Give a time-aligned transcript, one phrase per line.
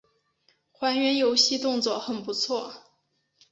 [0.71, 2.73] 还原游戏动作很不错